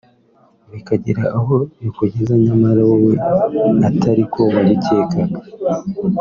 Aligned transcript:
bikagira 0.71 1.23
aho 1.37 1.55
bikugeza 1.83 2.33
nyamara 2.45 2.81
wowe 2.89 3.13
atariko 3.89 4.39
wabicyekaga 4.53 5.21